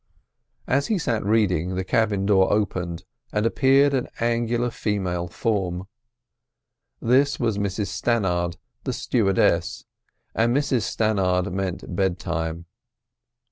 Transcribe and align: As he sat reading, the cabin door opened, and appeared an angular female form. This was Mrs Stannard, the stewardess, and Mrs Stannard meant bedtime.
As 0.65 0.87
he 0.87 0.97
sat 0.97 1.23
reading, 1.23 1.75
the 1.75 1.83
cabin 1.83 2.25
door 2.25 2.51
opened, 2.51 3.05
and 3.31 3.45
appeared 3.45 3.93
an 3.93 4.07
angular 4.19 4.71
female 4.71 5.27
form. 5.27 5.83
This 6.99 7.39
was 7.39 7.59
Mrs 7.59 7.85
Stannard, 7.89 8.57
the 8.83 8.93
stewardess, 8.93 9.85
and 10.33 10.57
Mrs 10.57 10.81
Stannard 10.89 11.53
meant 11.53 11.95
bedtime. 11.95 12.65